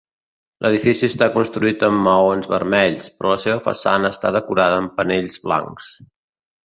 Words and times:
L'edifici 0.65 1.07
està 1.11 1.27
construït 1.35 1.85
amb 1.87 2.01
maons 2.07 2.49
vermells, 2.53 3.11
però 3.19 3.33
la 3.35 3.39
seva 3.45 3.61
façana 3.67 4.11
està 4.17 4.33
decorada 4.39 4.81
amb 4.81 4.97
panells 5.03 5.39
blancs. 5.45 5.93